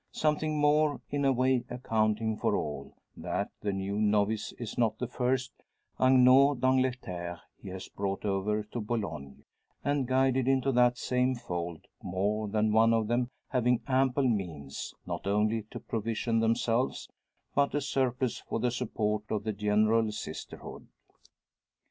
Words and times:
Something 0.13 0.57
more, 0.57 0.99
in 1.11 1.25
a 1.25 1.31
way 1.31 1.63
accounting 1.69 2.35
for 2.35 2.55
all: 2.55 2.95
that 3.15 3.51
the 3.61 3.71
new 3.71 3.99
novice 3.99 4.51
is 4.53 4.75
not 4.75 4.97
the 4.97 5.05
first 5.05 5.51
agneau 5.99 6.59
d'Angleterre 6.59 7.39
he 7.61 7.69
has 7.69 7.87
brought 7.87 8.25
over 8.25 8.63
to 8.63 8.81
Boulogne, 8.81 9.43
and 9.83 10.07
guided 10.07 10.47
into 10.47 10.71
that 10.71 10.97
same 10.97 11.35
fold, 11.35 11.85
more 12.01 12.47
than 12.47 12.71
one 12.71 12.93
of 12.95 13.07
them 13.09 13.29
having 13.49 13.83
ample 13.87 14.27
means, 14.27 14.95
not 15.05 15.27
only 15.27 15.67
to 15.69 15.79
provision 15.79 16.39
themselves, 16.39 17.07
but 17.53 17.75
a 17.75 17.79
surplus 17.79 18.39
for 18.39 18.59
the 18.59 18.71
support 18.71 19.25
of 19.29 19.43
the 19.43 19.53
general 19.53 20.11
sisterhood. 20.11 20.87